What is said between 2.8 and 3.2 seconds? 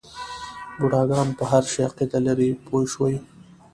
شوې!.